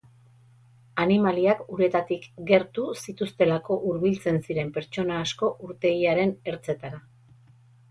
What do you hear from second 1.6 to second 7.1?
uretatik gertu zituztelako hurbiltzen ziren pertsona asko urtegiaren ertzetara.